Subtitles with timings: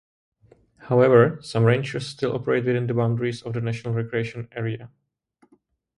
[0.79, 4.89] However, some ranchers still operate within the boundaries of the National Recreation Area.